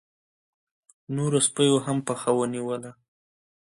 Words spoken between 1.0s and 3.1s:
نورو سپيو هم پښه ونيوله.